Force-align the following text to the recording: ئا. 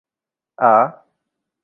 ئا. 0.67 0.73